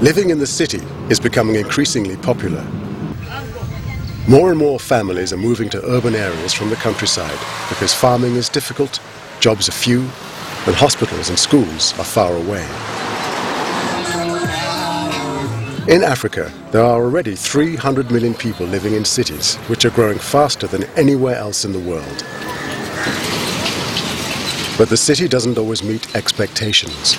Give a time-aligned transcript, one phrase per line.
[0.00, 0.80] Living in the city
[1.10, 2.64] is becoming increasingly popular.
[4.28, 7.36] More and more families are moving to urban areas from the countryside
[7.68, 9.00] because farming is difficult,
[9.40, 10.02] jobs are few,
[10.66, 12.62] and hospitals and schools are far away.
[15.92, 20.68] In Africa, there are already 300 million people living in cities, which are growing faster
[20.68, 22.24] than anywhere else in the world.
[24.78, 27.16] But the city doesn't always meet expectations.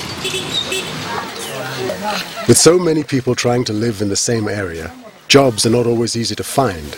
[2.48, 4.92] With so many people trying to live in the same area,
[5.28, 6.98] jobs are not always easy to find.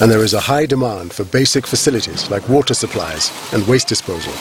[0.00, 4.32] And there is a high demand for basic facilities like water supplies and waste disposal.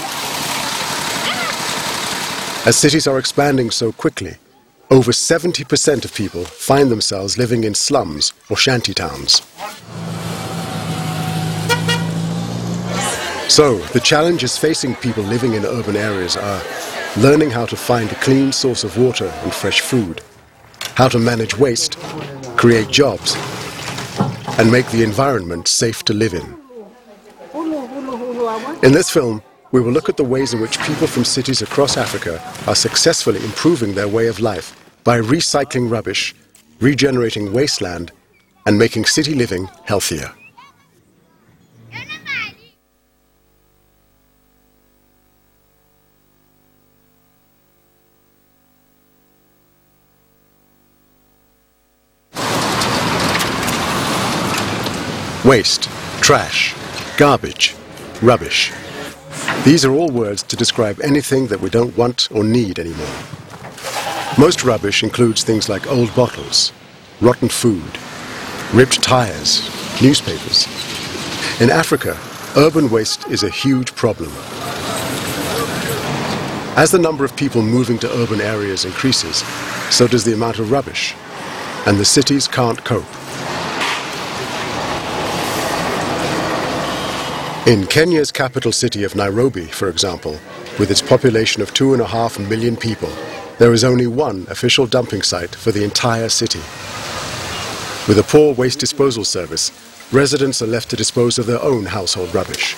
[2.66, 4.38] As cities are expanding so quickly,
[4.92, 9.42] over 70% of people find themselves living in slums or shanty towns.
[13.50, 16.62] So, the challenges facing people living in urban areas are
[17.18, 20.22] learning how to find a clean source of water and fresh food,
[20.96, 21.98] how to manage waste,
[22.56, 23.36] create jobs,
[24.60, 26.58] and make the environment safe to live in.
[28.84, 31.98] In this film, we will look at the ways in which people from cities across
[31.98, 36.36] Africa are successfully improving their way of life by recycling rubbish,
[36.80, 38.12] regenerating wasteland,
[38.66, 40.32] and making city living healthier.
[55.46, 55.84] Waste,
[56.20, 56.76] trash,
[57.18, 57.74] garbage,
[58.22, 58.74] rubbish.
[59.64, 63.08] These are all words to describe anything that we don't want or need anymore.
[64.38, 66.74] Most rubbish includes things like old bottles,
[67.22, 67.98] rotten food,
[68.74, 69.64] ripped tires,
[70.02, 70.68] newspapers.
[71.62, 72.18] In Africa,
[72.58, 74.32] urban waste is a huge problem.
[76.76, 79.38] As the number of people moving to urban areas increases,
[79.90, 81.16] so does the amount of rubbish,
[81.86, 83.06] and the cities can't cope.
[87.70, 90.40] In Kenya's capital city of Nairobi, for example,
[90.80, 93.12] with its population of two and a half million people,
[93.60, 96.58] there is only one official dumping site for the entire city.
[98.08, 99.72] With a poor waste disposal service,
[100.12, 102.76] residents are left to dispose of their own household rubbish.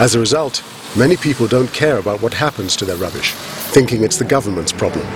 [0.00, 0.64] As a result,
[0.96, 3.32] many people don't care about what happens to their rubbish,
[3.70, 5.06] thinking it's the government's problem.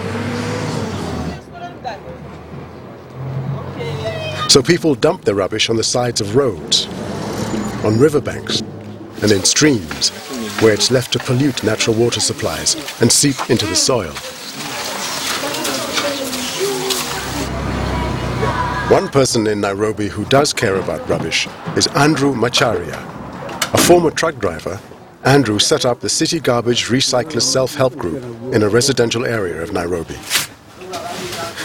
[4.54, 6.86] So people dump their rubbish on the sides of roads,
[7.84, 8.60] on riverbanks,
[9.20, 10.10] and in streams,
[10.60, 14.12] where it's left to pollute natural water supplies and seep into the soil.
[18.96, 23.02] One person in Nairobi who does care about rubbish is Andrew Macharia.
[23.74, 24.78] A former truck driver,
[25.24, 28.22] Andrew set up the City Garbage Recyclers Self-Help Group
[28.54, 30.14] in a residential area of Nairobi.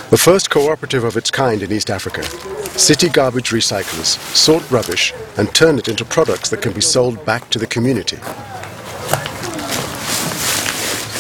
[0.10, 2.24] The first cooperative of its kind in East Africa,
[2.80, 7.48] City Garbage Recyclers sort rubbish and turn it into products that can be sold back
[7.52, 8.18] to the community.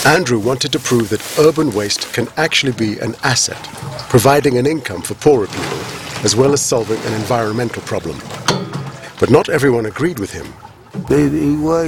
[0.09, 3.63] Andrew wanted to prove that urban waste can actually be an asset,
[4.09, 8.17] providing an income for poorer people, as well as solving an environmental problem.
[9.19, 10.47] But not everyone agreed with him.
[11.07, 11.29] There,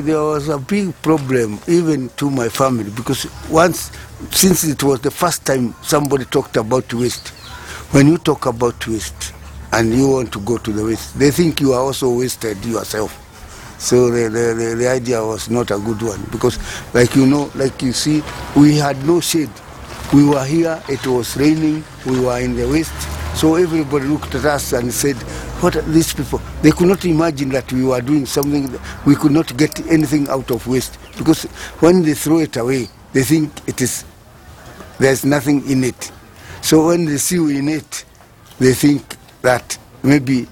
[0.06, 3.90] was a big problem even to my family because once
[4.29, 7.29] since it was the first time somebody talked about waste,
[7.91, 9.33] when you talk about waste
[9.73, 13.17] and you want to go to the waste, they think you are also wasted yourself.
[13.79, 16.59] So the, the, the, the idea was not a good one because,
[16.93, 18.21] like you know, like you see,
[18.55, 19.49] we had no shade.
[20.13, 22.93] We were here, it was raining, we were in the waste.
[23.35, 25.15] So everybody looked at us and said,
[25.61, 26.41] what are these people?
[26.61, 28.69] They could not imagine that we were doing something,
[29.05, 30.97] we could not get anything out of waste.
[31.17, 31.43] Because
[31.79, 34.05] when they throw it away, they think it is
[35.01, 36.12] there's nothing in it.
[36.61, 38.05] So when they see you in it,
[38.59, 40.47] they think that maybe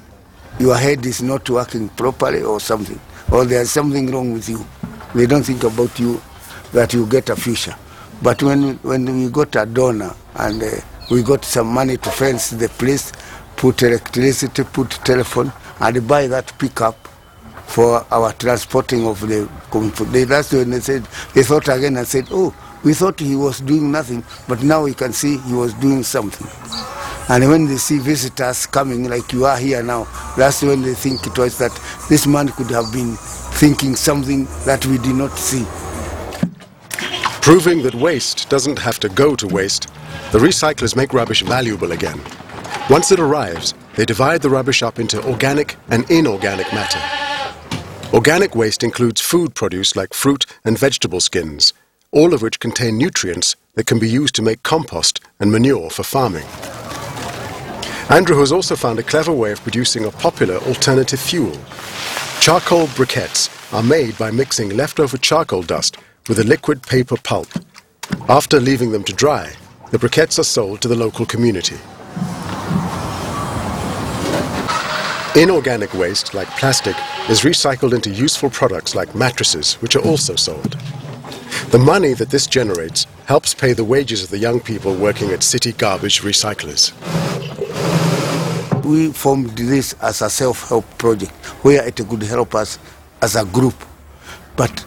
[0.59, 2.99] your head is not working properly or something,
[3.31, 4.65] or there's something wrong with you.
[5.13, 6.19] They don't think about you
[6.73, 7.75] that you get a future.
[8.23, 10.67] But when when we got a donor and uh,
[11.11, 13.11] we got some money to fence the place,
[13.55, 16.95] put electricity, put telephone, and buy that pickup
[17.67, 19.47] for our transporting of the.
[20.25, 21.03] That's when they said
[21.35, 22.51] they thought again and said, oh
[22.83, 26.47] we thought he was doing nothing, but now we can see he was doing something.
[27.29, 31.27] And when they see visitors coming like you are here now, that's when they think
[31.27, 31.71] it was that
[32.09, 33.15] this man could have been
[33.59, 35.65] thinking something that we did not see.
[37.41, 39.89] Proving that waste doesn't have to go to waste,
[40.31, 42.19] the recyclers make rubbish valuable again.
[42.89, 46.99] Once it arrives, they divide the rubbish up into organic and inorganic matter.
[48.13, 51.73] Organic waste includes food produce like fruit and vegetable skins,
[52.11, 56.03] all of which contain nutrients that can be used to make compost and manure for
[56.03, 56.45] farming.
[58.09, 61.55] Andrew has also found a clever way of producing a popular alternative fuel.
[62.41, 65.97] Charcoal briquettes are made by mixing leftover charcoal dust
[66.27, 67.47] with a liquid paper pulp.
[68.27, 69.51] After leaving them to dry,
[69.91, 71.77] the briquettes are sold to the local community.
[75.35, 76.95] Inorganic waste, like plastic,
[77.29, 80.75] is recycled into useful products like mattresses, which are also sold.
[81.71, 85.43] The money that this generates helps pay the wages of the young people working at
[85.43, 86.93] city garbage recyclers.
[88.83, 91.31] We formed this as a self-help project
[91.63, 92.79] where it could help us
[93.21, 93.75] as a group.
[94.55, 94.83] But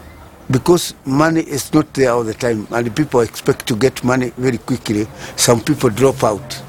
[0.51, 4.57] because money is not there all the time and people expect to get money very
[4.57, 5.07] quickly,
[5.37, 6.61] some people drop out.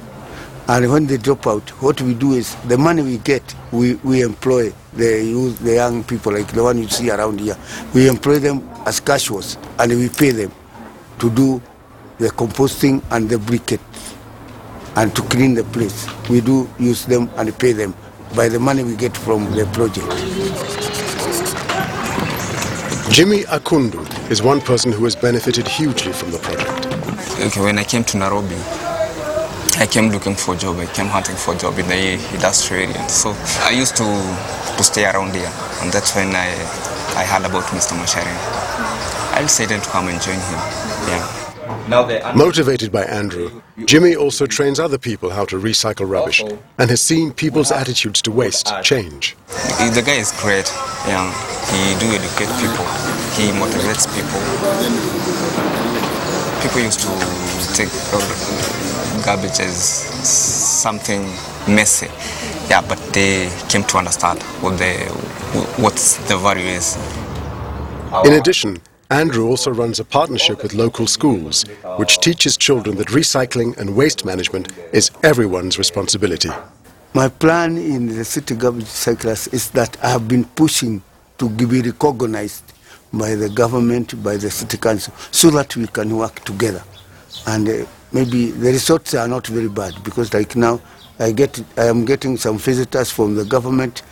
[0.67, 4.23] And when they drop out, what we do is the money we get, we, we
[4.23, 7.57] employ the youth, the young people like the one you see around here.
[7.95, 10.53] We employ them as casuals and we pay them
[11.19, 11.61] to do
[12.19, 14.15] the composting and the briquettes
[14.97, 16.07] and to clean the place.
[16.31, 17.95] We do use them and pay them
[18.35, 20.09] by the money we get from the project.
[23.13, 24.01] Jimmy Akundu
[24.31, 26.87] is one person who has benefited hugely from the project.
[27.41, 28.57] Okay, when I came to Nairobi,
[29.76, 30.79] I came looking for a job.
[30.79, 33.09] I came hunting for a job in the industry area.
[33.09, 33.35] So
[33.65, 35.50] I used to, to stay around here,
[35.82, 36.47] and that's when I,
[37.19, 37.99] I heard about Mr.
[37.99, 38.31] Mashari.
[39.35, 40.61] I decided to come and join him.
[41.11, 42.35] Yeah.
[42.37, 46.41] Motivated by Andrew, Jimmy also trains other people how to recycle rubbish
[46.79, 49.37] and has seen people's attitudes to waste change.
[49.50, 50.70] The guy is great.
[51.09, 51.27] Yeah.
[51.73, 52.87] He do educate people.
[53.35, 54.41] He motivates people.
[56.62, 57.91] People used to take
[59.23, 61.23] garbage as something
[61.69, 62.09] messy.
[62.69, 64.95] Yeah, but they came to understand what the
[65.81, 65.95] what
[66.29, 66.97] the value is.
[68.25, 68.81] In addition,
[69.11, 71.65] Andrew also runs a partnership with local schools,
[71.97, 76.51] which teaches children that recycling and waste management is everyone's responsibility.
[77.13, 81.03] My plan in the city garbage cyclers is that I have been pushing
[81.39, 82.65] to be recognized
[83.13, 86.83] by the government, by the city council, so that we can work together.
[87.47, 90.81] And uh, maybe the resorts are not very bad because like now
[91.19, 94.03] I get I am getting some visitors from the government.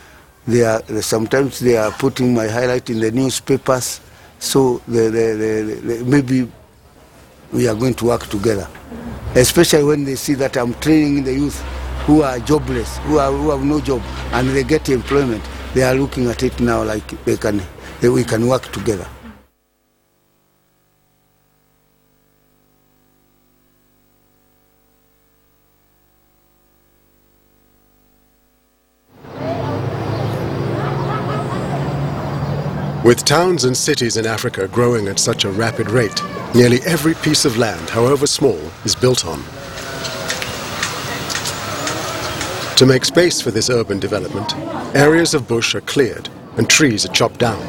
[0.45, 4.01] They are sometimes they are putting my highlight in the newspapers.
[4.39, 6.51] So the, the, the, maybe
[7.53, 8.67] we are going to work together,
[9.35, 11.61] especially when they see that I'm training the youth
[12.05, 14.01] who are jobless, who, are, who have no job,
[14.33, 15.41] and they get employment.
[15.73, 17.61] They are looking at it now like they can,
[18.01, 19.07] we can work together.
[33.03, 36.23] With towns and cities in Africa growing at such a rapid rate,
[36.55, 39.43] nearly every piece of land, however small, is built on.
[42.77, 44.55] To make space for this urban development,
[44.95, 47.61] areas of bush are cleared and trees are chopped down.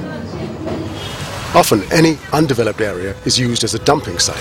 [1.53, 4.37] Often any undeveloped area is used as a dumping site.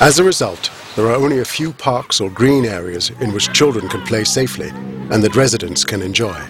[0.00, 3.90] As a result, there are only a few parks or green areas in which children
[3.90, 4.70] can play safely
[5.10, 6.42] and that residents can enjoy.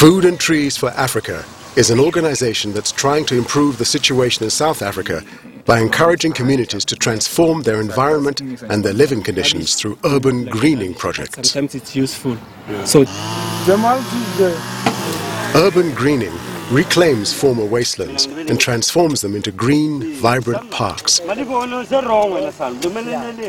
[0.00, 1.44] Food and Trees for Africa
[1.76, 5.22] is an organization that's trying to improve the situation in South Africa
[5.66, 11.50] by encouraging communities to transform their environment and their living conditions through urban greening projects.
[11.50, 12.38] Sometimes it's useful.
[12.86, 13.04] So
[15.54, 16.32] Urban greening
[16.70, 21.20] reclaims former wastelands and transforms them into green, vibrant parks.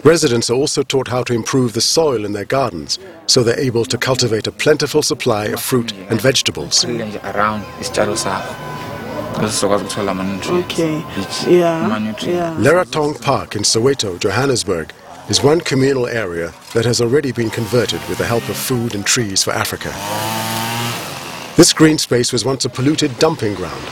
[0.03, 2.97] Residents are also taught how to improve the soil in their gardens
[3.27, 6.83] so they're able to cultivate a plentiful supply of fruit and vegetables.
[6.85, 7.63] around
[10.65, 10.99] Okay.
[11.47, 11.87] Yeah.
[12.21, 12.55] Yeah.
[12.59, 14.93] Leratong Park in Soweto, Johannesburg,
[15.29, 19.05] is one communal area that has already been converted with the help of Food and
[19.05, 19.91] Trees for Africa.
[21.61, 23.83] This green space was once a polluted dumping ground,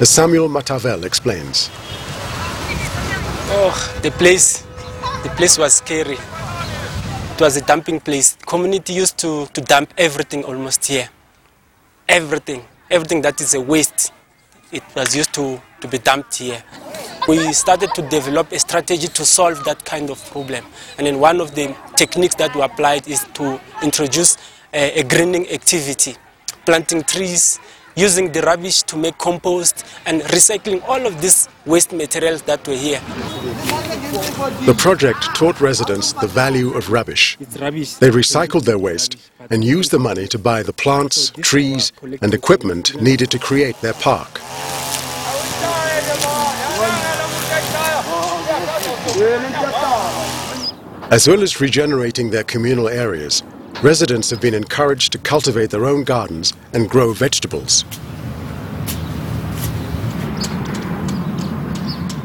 [0.00, 1.68] as Samuel Matavel explains.
[3.50, 4.62] Oh, the place,
[5.22, 6.14] the place was scary.
[6.14, 8.38] It was a dumping place.
[8.46, 11.10] Community used to, to dump everything almost here.
[12.08, 14.10] Everything, everything that is a waste,
[14.72, 16.64] it was used to, to be dumped here.
[17.28, 20.64] We started to develop a strategy to solve that kind of problem.
[20.96, 24.38] And then one of the techniques that we applied is to introduce
[24.72, 26.16] a, a greening activity
[26.68, 27.58] planting trees,
[27.96, 32.74] using the rubbish to make compost, and recycling all of these waste materials that were
[32.74, 33.00] here.
[34.66, 37.38] The project taught residents the value of rubbish.
[37.38, 39.16] They recycled their waste
[39.48, 43.94] and used the money to buy the plants, trees, and equipment needed to create their
[43.94, 44.42] park.
[51.10, 53.42] As well as regenerating their communal areas,
[53.82, 57.84] residents have been encouraged to cultivate their own gardens and grow vegetables.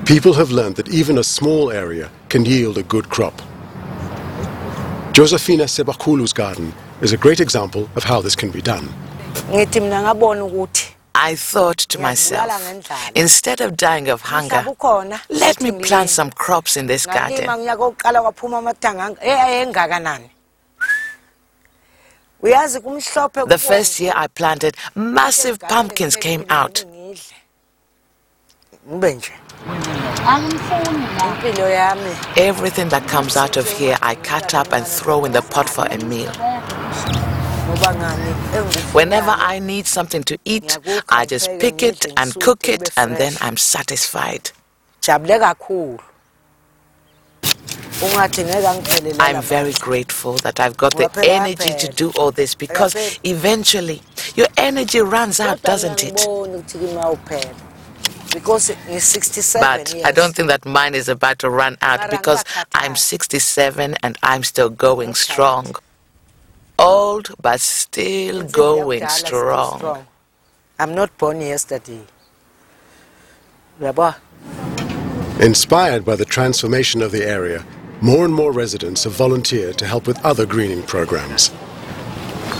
[0.05, 3.41] People have learned that even a small area can yield a good crop.
[5.13, 8.89] Josefina Sebakulu's garden is a great example of how this can be done.
[11.23, 12.51] Ngithi mina ngabona ukuthi I thought to myself,
[13.15, 14.65] instead of dying of hunger,
[15.29, 17.45] let me plant some crops in this garden.
[17.45, 20.29] ngalima unyaka wokuqala kwaphuma amathanga eh, eh, engakanani?
[22.43, 26.85] Uyazi kumhlophe The first year I planted, massive pumpkins came out.
[28.89, 29.31] ngibe nje.
[31.23, 32.37] Impilo yami.
[32.37, 35.85] Everything that comes out of here, I cut up and throw in the pot for
[35.85, 37.32] a meal.
[38.93, 40.77] Whenever I need something to eat,
[41.09, 44.51] I just pick it and cook it, and then I'm satisfied.
[45.01, 45.99] jabule kakhulu.
[48.01, 52.55] Ungathi ngeke angiphelele I'm very grateful that I've got the energy to do all this
[52.55, 54.01] because eventually
[54.35, 56.15] your energy runs out, doesn't it?
[56.15, 57.53] ukuthi kimi awuphela
[58.33, 62.95] because ngi-67 But I don't think that mine is about to run out because I'm
[62.95, 65.75] 67 and I'm still going strong.
[66.79, 70.05] Old, but still going strong.
[70.79, 72.01] i'm not born yesterday
[73.79, 74.15] uyabona
[75.39, 77.65] Inspired by the transformation of the area,
[78.01, 81.51] more and more residents have volunteered to help with other greening programs.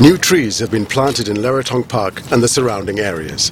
[0.02, 3.52] New trees have been planted in Leratong Park and the surrounding areas.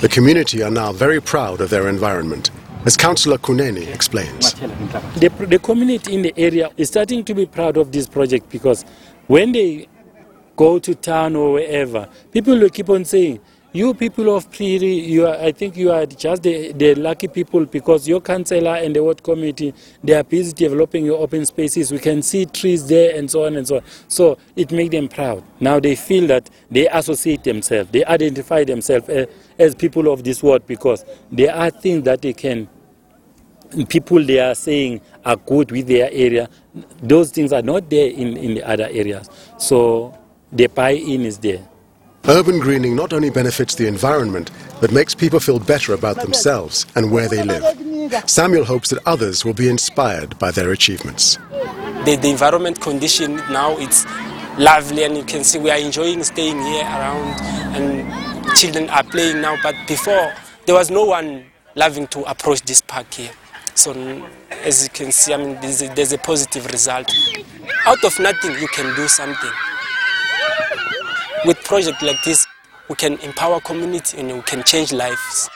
[0.00, 2.50] The community are now very proud of their environment,
[2.84, 4.52] as Councillor Kuneni explains.
[4.54, 8.84] the, the community in the area is starting to be proud of this project because
[9.28, 9.86] when they
[10.56, 13.40] go to town or wherever, people will keep on saying,
[13.76, 17.66] you people of Priri, you are, I think you are just the, the lucky people
[17.66, 21.92] because your councillor and the ward committee, they are busy developing your open spaces.
[21.92, 23.82] We can see trees there and so on and so on.
[24.08, 25.44] So it makes them proud.
[25.60, 29.26] Now they feel that they associate themselves, they identify themselves as,
[29.58, 32.68] as people of this world because there are things that they can
[33.88, 36.48] people they are saying are good with their area,
[37.02, 39.28] those things are not there in, in the other areas.
[39.58, 40.16] So
[40.56, 41.66] the buy-in is there.
[42.28, 47.12] Urban greening not only benefits the environment, but makes people feel better about themselves and
[47.12, 47.64] where they live.
[48.28, 51.38] Samuel hopes that others will be inspired by their achievements.
[52.06, 54.06] the, the environment condition now it's
[54.58, 57.40] lovely and you can see we are enjoying staying here around
[57.74, 60.32] and children are playing now but before
[60.66, 61.44] there was no one
[61.74, 63.30] loving to approach this park here
[63.74, 63.90] so
[64.62, 67.12] as you can see i mean there's a, there's a positive result
[67.86, 69.50] out of nothing you can do something
[71.46, 72.44] with projects like this
[72.88, 75.48] we can empower community and we can change lives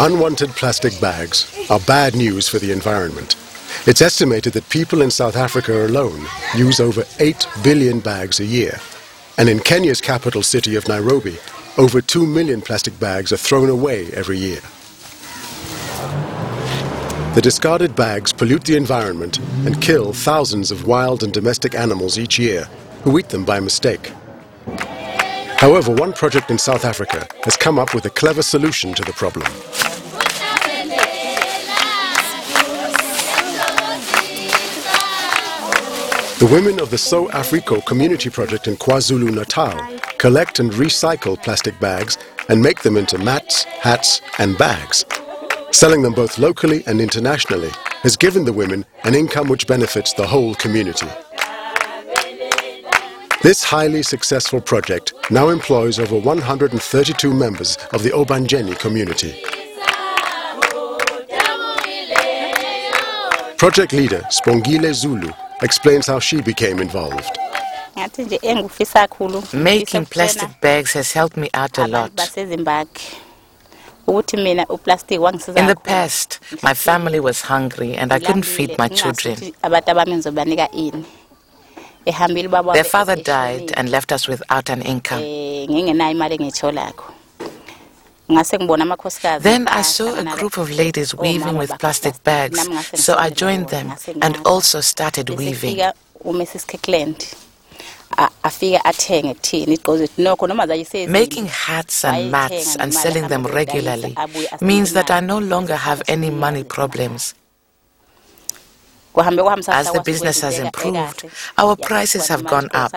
[0.00, 3.36] Unwanted plastic bags are bad news for the environment.
[3.86, 6.26] It's estimated that people in South Africa alone
[6.56, 8.80] use over 8 billion bags a year.
[9.36, 11.38] And in Kenya's capital city of Nairobi,
[11.76, 14.60] over 2 million plastic bags are thrown away every year.
[17.34, 22.38] The discarded bags pollute the environment and kill thousands of wild and domestic animals each
[22.38, 22.68] year
[23.02, 24.12] who eat them by mistake.
[25.58, 29.12] However, one project in South Africa has come up with a clever solution to the
[29.12, 29.46] problem.
[36.40, 39.72] The women of the So Africo Community Project in KwaZulu Natal
[40.18, 45.04] collect and recycle plastic bags and make them into mats, hats, and bags.
[45.70, 47.70] Selling them both locally and internationally
[48.02, 51.06] has given the women an income which benefits the whole community.
[53.44, 59.40] This highly successful project now employs over 132 members of the Obanjeni community.
[63.56, 65.32] Project leader Spongile Zulu
[65.64, 67.38] explains how she became involved.
[67.98, 72.12] ngathi nje engifisa kakhulu Making plastic bags has helped me out a lot.
[72.16, 73.00] basezimbabwe
[74.06, 78.78] ukuthi mina uplastic wangisiza In the past, my family was hungry and I couldn't feed
[78.78, 79.34] my children.
[79.36, 81.04] ngingazi ukuthi abantu abami ngizobanika ini
[82.06, 85.22] ehambile ubaba Their father died and left us without an income.
[85.24, 85.66] Eh,
[88.28, 92.58] Then I saw a group of ladies weaving with plastic bags,
[92.94, 95.74] so I joined them and also started weaving.
[95.76, 95.92] fika
[96.24, 97.34] uMrs Kirkland.
[98.16, 100.66] A- afike athenge kuthini igqozi nokho noma
[101.08, 104.16] Making hats and mats and selling them regularly
[104.60, 107.34] means that I no longer have any money problems.
[109.16, 111.24] As the business has improved,
[111.58, 112.90] our prices have gone up.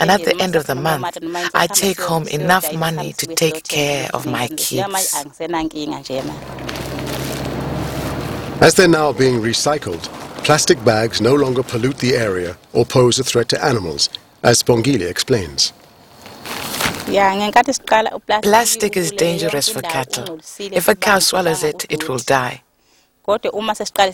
[0.00, 1.18] And at the end of the month,
[1.54, 5.14] I take home enough money to take care of my kids.
[8.60, 10.04] As they're now being recycled,
[10.44, 14.08] plastic bags no longer pollute the area or pose a threat to animals,
[14.42, 15.72] as Spongile explains.
[18.42, 20.38] Plastic is dangerous for cattle.
[20.58, 22.62] If a cow swallows it, it will die.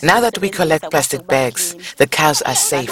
[0.02, 2.90] Now that we collect plastic bags, the cows are safe.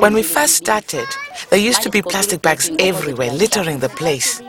[0.00, 1.08] When we first started,
[1.50, 4.40] there used to be plastic bags everywhere, littering the place.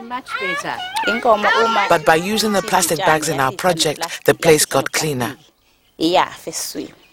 [1.88, 5.36] But by using the plastic bags in our project, the place got cleaner.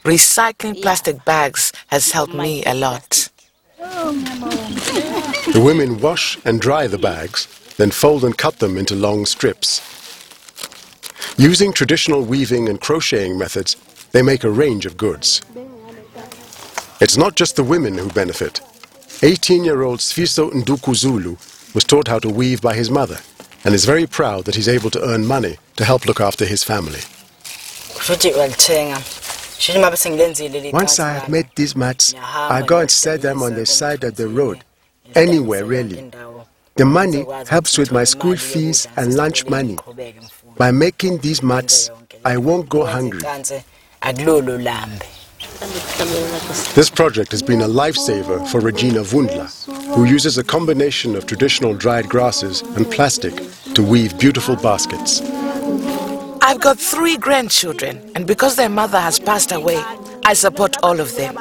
[0.03, 3.29] Recycling plastic bags has helped me a lot.
[5.53, 9.81] The women wash and dry the bags, then fold and cut them into long strips.
[11.37, 13.75] Using traditional weaving and crocheting methods,
[14.11, 15.41] they make a range of goods.
[17.01, 18.61] It's not just the women who benefit.
[19.21, 23.17] 18-year-old Sfiso Ndukuzulu was taught how to weave by his mother
[23.65, 26.63] and is very proud that he's able to earn money to help look after his
[26.63, 26.99] family.
[30.71, 34.17] Once I have made these mats, I go and sell them on the side of
[34.17, 34.63] the road,
[35.15, 36.11] anywhere really.
[36.75, 39.77] The money helps with my school fees and lunch money.
[40.63, 41.91] By making these mats,
[42.23, 43.19] I won't go hungry.
[46.79, 49.47] This project has been a lifesaver for Regina Vundla,
[49.93, 53.33] who uses a combination of traditional dried grasses and plastic
[53.73, 55.19] to weave beautiful baskets.
[56.41, 59.83] I've got three grandchildren, and because their mother has passed away,
[60.23, 61.37] I support all of them.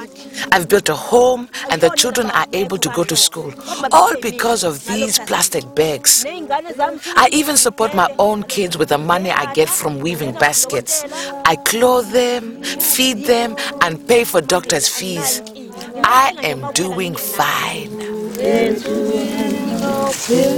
[0.50, 3.52] I've built a home and the children are able to go to school,
[3.92, 6.24] all because of these plastic bags.
[6.26, 11.04] I even support my own kids with the money I get from weaving baskets.
[11.44, 15.40] I clothe them, feed them, and pay for doctors' fees.
[16.04, 17.98] I am doing fine.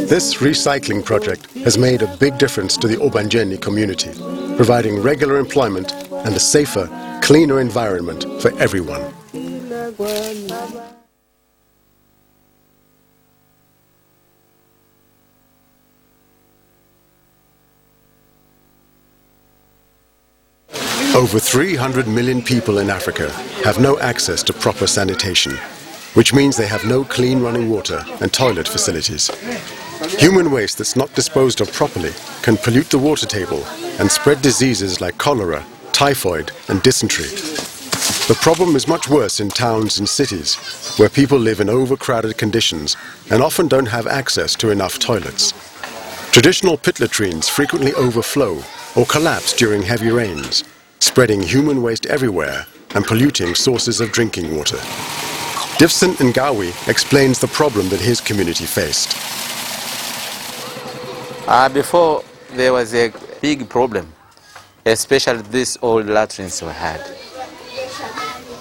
[0.09, 4.11] This recycling project has made a big difference to the Obanjeni community,
[4.57, 6.89] providing regular employment and a safer,
[7.23, 9.13] cleaner environment for everyone.
[21.15, 23.31] Over 300 million people in Africa
[23.63, 25.53] have no access to proper sanitation,
[26.15, 29.31] which means they have no clean running water and toilet facilities.
[30.19, 33.65] Human waste that's not disposed of properly can pollute the water table
[34.01, 37.74] and spread diseases like cholera, typhoid and dysentery.
[38.27, 40.55] The problem is much worse in towns and cities,
[40.97, 42.97] where people live in overcrowded conditions
[43.31, 45.53] and often don't have access to enough toilets.
[46.33, 48.65] Traditional pit latrines frequently overflow
[48.97, 50.65] or collapse during heavy rains,
[51.01, 54.79] spreading human waste everywhere and polluting sources of drinking water.
[55.77, 59.15] Divson Ngawi explains the problem that his community faced.
[61.47, 64.11] Uh, before, there was a big problem,
[64.87, 67.03] especially these old latrines we had.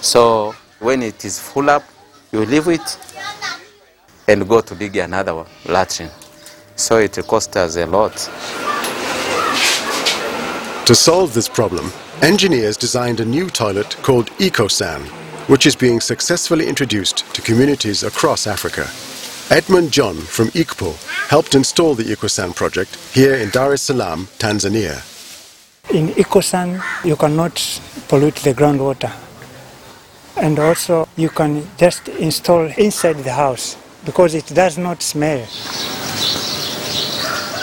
[0.04, 1.82] So when it is full up,
[2.30, 2.98] you leave it
[4.28, 6.10] and go to dig another latrine.
[6.76, 8.12] So it costs us a lot.
[10.86, 11.90] To solve this problem,
[12.20, 15.00] engineers designed a new toilet called EcoSan,
[15.48, 18.86] which is being successfully introduced to communities across Africa.
[19.50, 25.00] Edmund John from ICPO helped install the EcoSan project here in Dar es Salaam, Tanzania.
[25.94, 27.54] In EcoSan, you cannot
[28.06, 29.23] pollute the groundwater
[30.36, 35.40] and also you can just install inside the house because it does not smell.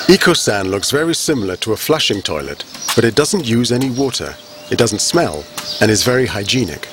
[0.08, 4.36] EcoSan looks very similar to a flushing toilet, but it doesn't use any water,
[4.70, 5.44] it doesn't smell,
[5.80, 6.88] and is very hygienic.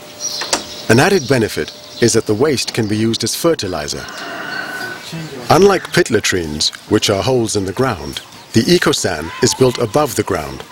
[0.88, 4.05] An added benefit is that the waste can be used as fertilizer.
[5.51, 8.21] Unlike pit latrines, which are holes in the ground,
[8.53, 10.62] the EcoSan is built above the ground.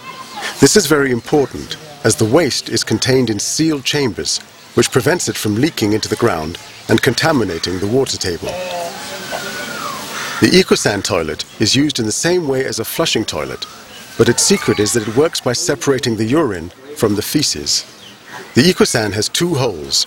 [0.60, 4.40] This is very important, as the waste is contained in sealed chambers
[4.76, 6.58] which prevents it from leaking into the ground
[6.88, 8.48] and contaminating the water table.
[10.40, 13.64] The EcoSan toilet is used in the same way as a flushing toilet,
[14.18, 17.84] but its secret is that it works by separating the urine from the feces.
[18.54, 20.04] The EcoSan has two holes.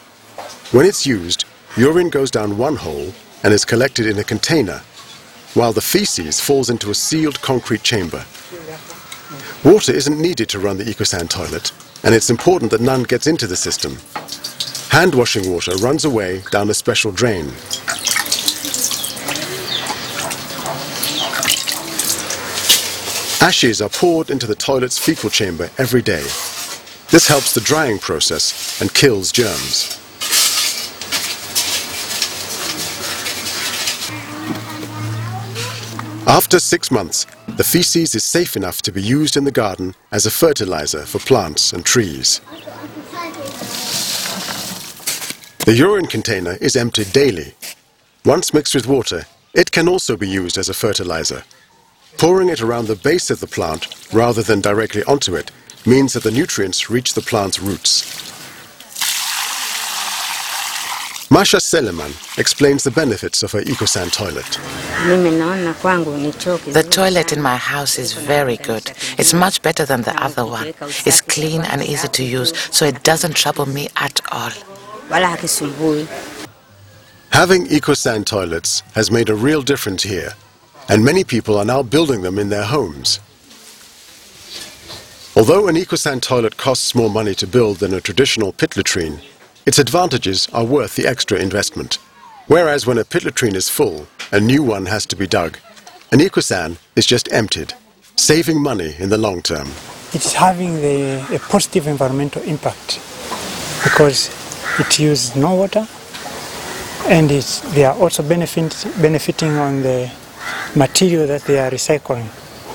[0.72, 3.12] When it's used, urine goes down one hole
[3.44, 4.84] and is collected in a container,
[5.56, 8.24] while the feces falls into a sealed concrete chamber.
[9.64, 11.72] Water isn't needed to run the EcoSan toilet,
[12.04, 13.98] and it's important that none gets into the system.
[14.90, 17.46] Hand washing water runs away down a special drain.
[23.42, 26.24] Ashes are poured into the toilet's fecal chamber every day.
[27.12, 29.96] This helps the drying process and kills germs.
[36.28, 40.26] After six months, the feces is safe enough to be used in the garden as
[40.26, 42.42] a fertilizer for plants and trees.
[45.70, 47.54] The urine container is emptied daily.
[48.26, 51.44] Once mixed with water, it can also be used as a fertilizer.
[52.18, 55.52] Pouring it around the base of the plant rather than directly onto it
[55.86, 58.02] means that the nutrients reach the plant's roots.
[61.30, 64.58] Masha Seleman explains the benefits of her EcoSan toilet.
[66.74, 68.92] The toilet in my house is very good.
[69.20, 70.74] It's much better than the other one.
[71.06, 74.79] It's clean and easy to use, so it doesn't trouble me at all.
[77.32, 80.34] Having EcoSan toilets has made a real difference here,
[80.88, 83.20] and many people are now building them in their homes.
[85.36, 89.20] Although an EcoSan toilet costs more money to build than a traditional pit latrine,
[89.66, 91.98] its advantages are worth the extra investment.
[92.46, 95.58] Whereas when a pit latrine is full, a new one has to be dug.
[96.12, 97.74] An EcoSan is just emptied,
[98.16, 99.70] saving money in the long term.
[100.14, 103.00] It's having the, a positive environmental impact
[103.84, 104.30] because
[104.78, 105.88] it uses no water
[107.08, 110.12] and they are also benefit, benefiting on the
[110.76, 112.28] material that they are recycling,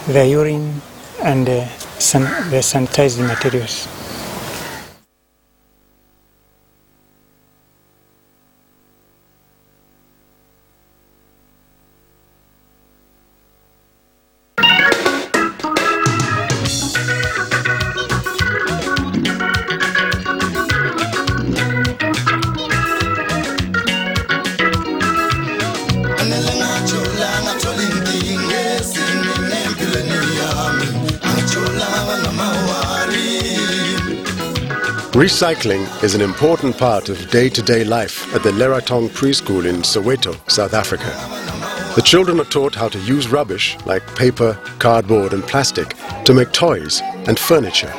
[0.06, 0.80] the urine
[1.22, 1.66] and the,
[1.98, 3.86] san, the sanitized materials.
[35.24, 40.74] Recycling is an important part of day-to-day life at the Leratong preschool in Soweto, South
[40.74, 41.10] Africa.
[41.96, 45.94] The children are taught how to use rubbish like paper, cardboard and plastic
[46.26, 47.90] to make toys and furniture.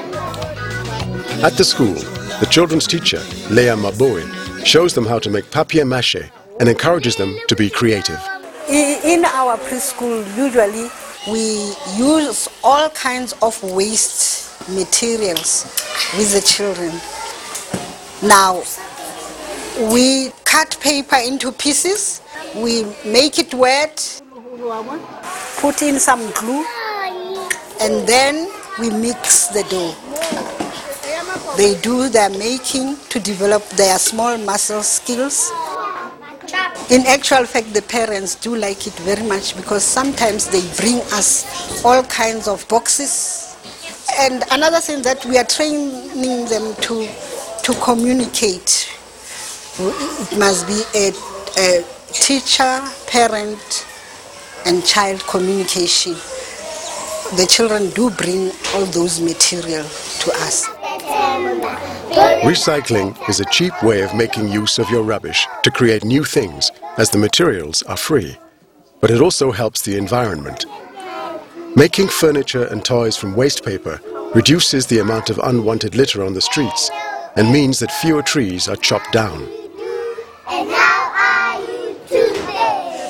[1.41, 1.95] At the school,
[2.41, 7.55] the children's teacher, Leah Maboe, shows them how to make papier-mâché and encourages them to
[7.55, 8.21] be creative.
[8.69, 10.91] In our preschool, usually
[11.27, 15.65] we use all kinds of waste materials
[16.15, 16.91] with the children.
[18.25, 18.63] Now,
[19.93, 22.21] we cut paper into pieces,
[22.55, 24.21] we make it wet,
[25.57, 26.65] put in some glue,
[27.79, 29.93] and then we mix the dough.
[31.55, 35.51] They do their making to develop their small muscle skills.
[36.89, 41.85] In actual fact, the parents do like it very much because sometimes they bring us
[41.85, 43.55] all kinds of boxes
[44.17, 47.07] and another thing that we are training them to
[47.65, 48.95] to communicate.
[49.79, 51.11] It must be a,
[51.57, 53.87] a teacher, parent,
[54.67, 56.13] and child communication.
[57.35, 60.67] The children do bring all those material to us.
[62.45, 66.69] Recycling is a cheap way of making use of your rubbish to create new things,
[66.99, 68.37] as the materials are free.
[69.01, 70.67] But it also helps the environment.
[71.75, 73.99] Making furniture and toys from waste paper
[74.35, 76.91] reduces the amount of unwanted litter on the streets
[77.35, 79.47] and means that fewer trees are chopped down.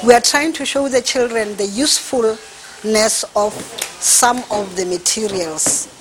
[0.06, 3.54] We are trying to show the children the usefulness of
[4.00, 5.92] some of the materials.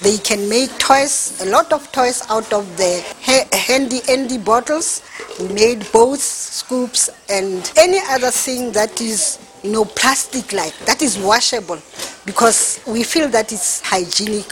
[0.00, 3.04] They can make toys, a lot of toys out of the
[3.52, 5.02] Handy Andy bottles.
[5.38, 11.18] We made boats, scoops, and any other thing that is you know, plastic-like, that is
[11.18, 11.78] washable
[12.24, 14.48] because we feel that it's hygienic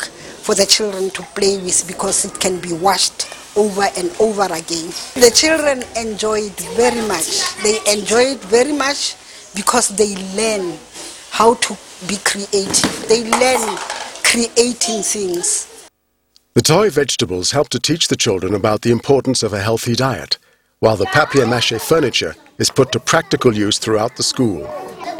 [0.48, 4.88] for the children to play with because it can be washed over and over again.
[5.12, 7.44] The children enjoy it very much.
[7.62, 9.14] They enjoy it very much
[9.54, 10.78] because they learn
[11.32, 11.76] how to
[12.08, 13.06] be creative.
[13.10, 13.76] They learn
[14.24, 15.68] creating things.
[16.54, 20.38] The toy vegetables help to teach the children about the importance of a healthy diet,
[20.78, 24.66] while the papier-mâché furniture is put to practical use throughout the school.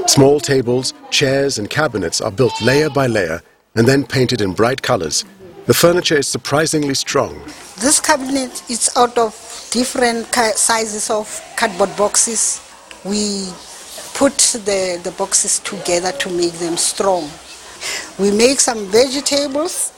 [0.06, 3.42] Small tables, chairs and cabinets are built layer by layer
[3.78, 5.24] and then painted in bright colors.
[5.66, 7.40] The furniture is surprisingly strong.
[7.78, 9.32] This cabinet is out of
[9.70, 12.60] different sizes of cardboard boxes.
[13.04, 13.52] We
[14.14, 17.30] put the, the boxes together to make them strong.
[18.18, 19.92] We make some vegetables.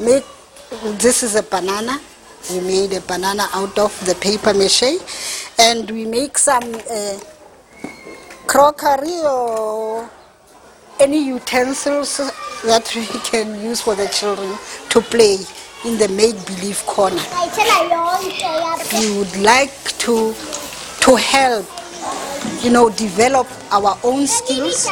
[0.00, 0.24] Make,
[0.98, 2.00] this is a banana.
[2.50, 4.98] We made a banana out of the paper mache.
[5.60, 7.20] And we make some uh,
[8.48, 10.10] crockery or
[10.98, 12.20] any utensils
[12.66, 14.56] that we can use for the children
[14.90, 15.38] to play
[15.84, 17.20] in the make-believe corner.
[18.98, 20.34] We would like to,
[21.04, 21.66] to help,
[22.64, 24.86] you know, develop our own skills,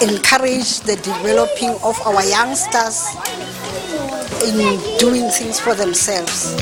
[0.00, 3.06] encourage the developing of our youngsters
[4.46, 6.54] in doing things for themselves.